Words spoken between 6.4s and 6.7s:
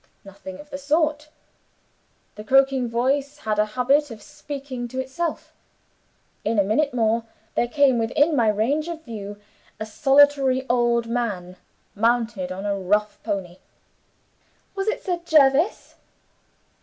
In a